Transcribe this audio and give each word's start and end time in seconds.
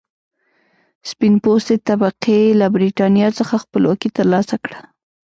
سپین 1.09 1.33
پوستې 1.43 1.75
طبقې 1.89 2.41
له 2.59 2.67
برېټانیا 2.75 3.27
څخه 3.39 3.55
خپلواکي 3.63 4.09
تر 4.17 4.25
لاسه 4.33 4.55
کړه. 4.63 4.79